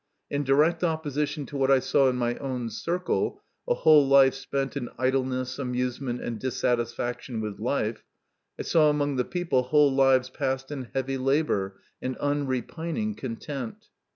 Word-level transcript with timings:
In 0.31 0.43
direct 0.43 0.83
opposition 0.83 1.45
to 1.45 1.57
what 1.57 1.69
I 1.69 1.77
saw 1.77 2.09
in 2.09 2.15
my 2.15 2.33
own 2.37 2.71
circle 2.71 3.43
a 3.67 3.75
whole 3.75 4.07
life 4.07 4.33
spent 4.33 4.75
in 4.75 4.89
idleness, 4.97 5.59
amusement, 5.59 6.21
and 6.21 6.39
dissatisfaction 6.39 7.39
with 7.39 7.59
life 7.59 8.03
I 8.57 8.63
saw 8.63 8.89
among 8.89 9.17
the 9.17 9.23
people 9.25 9.61
whole 9.61 9.93
lives 9.93 10.31
passed 10.31 10.71
in 10.71 10.89
heavy 10.95 11.19
labour 11.19 11.79
and 12.01 12.17
unrepining 12.17 13.13
content. 13.15 13.89